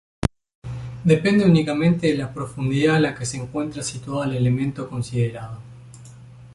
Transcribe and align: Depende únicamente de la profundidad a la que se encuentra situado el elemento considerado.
Depende 1.05 1.45
únicamente 1.45 2.07
de 2.07 2.17
la 2.17 2.33
profundidad 2.33 2.95
a 2.95 2.99
la 2.99 3.13
que 3.13 3.23
se 3.27 3.37
encuentra 3.37 3.83
situado 3.83 4.23
el 4.23 4.33
elemento 4.35 4.89
considerado. 4.89 5.59